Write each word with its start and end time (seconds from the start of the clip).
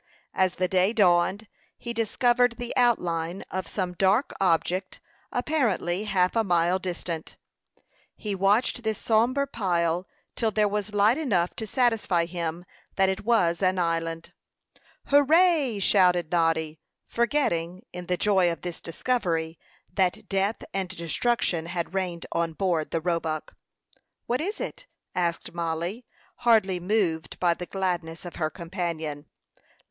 As 0.33 0.55
the 0.55 0.67
day 0.67 0.93
dawned, 0.93 1.47
he 1.77 1.93
discovered 1.93 2.55
the 2.57 2.73
outline 2.75 3.43
of 3.51 3.67
some 3.67 3.93
dark 3.93 4.33
object, 4.41 4.99
apparently 5.31 6.05
half 6.05 6.35
a 6.35 6.43
mile 6.43 6.79
distant. 6.79 7.37
He 8.15 8.33
watched 8.33 8.81
this 8.81 8.97
sombre 8.97 9.45
pile 9.45 10.07
till 10.35 10.49
there 10.49 10.67
was 10.67 10.95
light 10.95 11.19
enough 11.19 11.55
to 11.57 11.67
satisfy 11.67 12.25
him 12.25 12.65
that 12.95 13.09
it 13.09 13.23
was 13.23 13.61
an 13.61 13.77
island. 13.77 14.33
"Hurrah!" 15.05 15.77
shouted 15.77 16.31
Noddy, 16.31 16.79
forgetting, 17.05 17.83
in 17.93 18.07
the 18.07 18.17
joy 18.17 18.51
of 18.51 18.61
this 18.63 18.81
discovery, 18.81 19.59
that 19.93 20.27
death 20.27 20.63
and 20.73 20.89
destruction 20.89 21.67
had 21.67 21.93
reigned 21.93 22.25
on 22.31 22.53
board 22.53 22.89
the 22.89 23.01
Roebuck. 23.01 23.55
"What 24.25 24.41
is 24.41 24.59
it?" 24.59 24.87
asked 25.13 25.53
Mollie, 25.53 26.07
hardly 26.37 26.79
moved 26.79 27.39
by 27.39 27.53
the 27.53 27.67
gladness 27.67 28.25
of 28.25 28.37
her 28.37 28.49
companion. 28.49 29.27